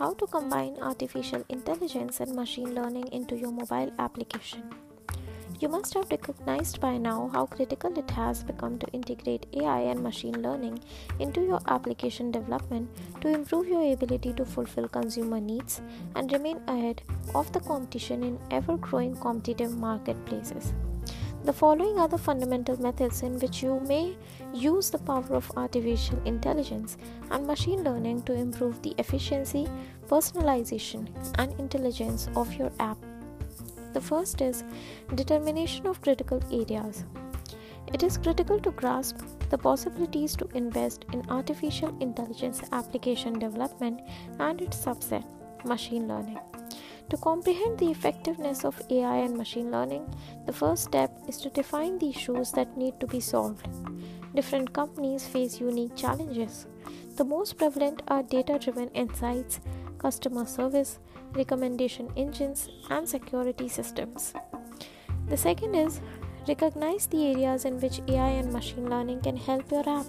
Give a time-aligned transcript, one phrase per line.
[0.00, 4.62] how to combine artificial intelligence and machine learning into your mobile application.
[5.60, 10.02] You must have recognized by now how critical it has become to integrate AI and
[10.02, 10.80] machine learning
[11.18, 12.88] into your application development
[13.20, 15.82] to improve your ability to fulfill consumer needs
[16.16, 17.02] and remain ahead
[17.34, 20.72] of the competition in ever growing competitive marketplaces.
[21.42, 24.14] The following are the fundamental methods in which you may
[24.52, 26.98] use the power of artificial intelligence
[27.30, 29.66] and machine learning to improve the efficiency,
[30.06, 32.98] personalization, and intelligence of your app.
[33.94, 34.64] The first is
[35.14, 37.04] determination of critical areas.
[37.86, 39.16] It is critical to grasp
[39.48, 44.02] the possibilities to invest in artificial intelligence application development
[44.38, 45.24] and its subset,
[45.64, 46.38] machine learning.
[47.10, 50.06] To comprehend the effectiveness of AI and machine learning,
[50.46, 53.66] the first step is to define the issues that need to be solved.
[54.32, 56.66] Different companies face unique challenges.
[57.16, 59.58] The most prevalent are data driven insights,
[59.98, 61.00] customer service,
[61.34, 64.32] recommendation engines, and security systems.
[65.28, 66.00] The second is
[66.46, 70.06] recognize the areas in which AI and machine learning can help your app.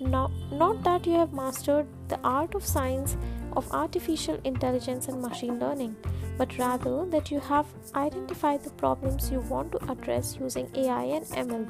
[0.00, 3.16] Not, not that you have mastered the art of science
[3.56, 5.96] of artificial intelligence and machine learning,
[6.38, 11.26] but rather that you have identified the problems you want to address using AI and
[11.26, 11.66] ML.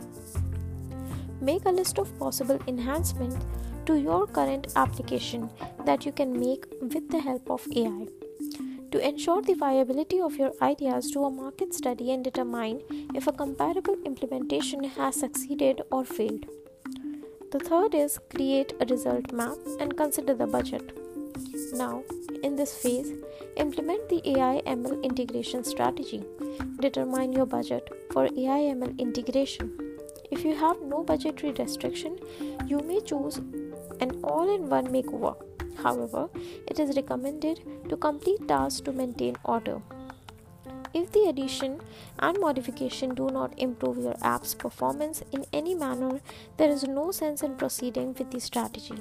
[1.40, 3.46] Make a list of possible enhancements
[3.86, 5.50] to your current application
[5.84, 8.06] that you can make with the help of AI
[8.90, 12.82] to ensure the viability of your ideas do a market study and determine
[13.14, 16.46] if a comparable implementation has succeeded or failed.
[17.52, 21.05] The third is create a result map and consider the budget.
[21.72, 22.02] Now,
[22.42, 23.12] in this phase,
[23.56, 26.22] implement the AI ML integration strategy.
[26.80, 29.98] Determine your budget for AI ML integration.
[30.30, 32.18] If you have no budgetary restriction,
[32.66, 33.36] you may choose
[34.00, 35.36] an all in one makeover
[35.82, 36.28] However,
[36.66, 39.82] it is recommended to complete tasks to maintain order.
[40.94, 41.80] If the addition
[42.18, 46.20] and modification do not improve your app's performance in any manner,
[46.56, 48.98] there is no sense in proceeding with the strategy.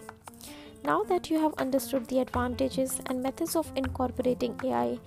[0.86, 5.00] Now that you have understood the advantages and methods of incorporating AI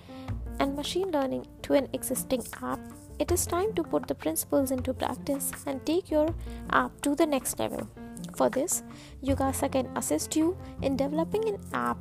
[0.59, 2.81] and machine learning to an existing app,
[3.17, 6.35] it is time to put the principles into practice and take your
[6.71, 7.87] app to the next level.
[8.35, 8.83] For this,
[9.23, 11.97] Yugasa can assist you in developing an app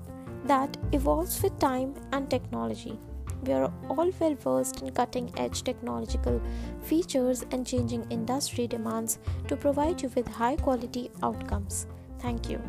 [0.46, 2.98] that evolves with time and technology.
[3.44, 6.42] We are all well versed in cutting edge technological
[6.82, 11.86] features and changing industry demands to provide you with high quality outcomes.
[12.18, 12.60] Thank you.